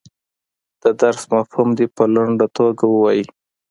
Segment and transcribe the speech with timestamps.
[0.81, 3.25] د درس مفهوم دې په لنډه توګه ووایي.